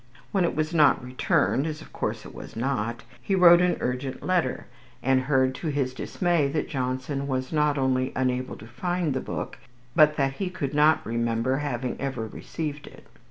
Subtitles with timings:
[0.31, 4.23] When it was not returned as of course it was not he wrote an urgent
[4.23, 4.65] letter,
[5.03, 9.59] and heard to his dismay that Johnson was not only unable to find the book,
[9.95, 13.05] but that he could not remember having ever received it.